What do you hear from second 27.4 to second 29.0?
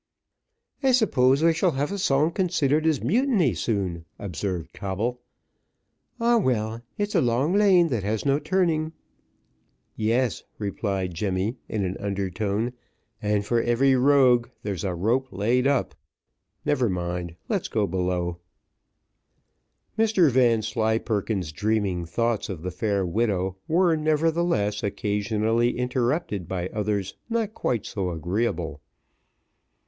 quite so agreeable.